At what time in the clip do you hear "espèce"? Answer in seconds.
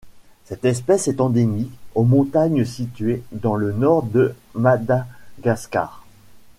0.65-1.07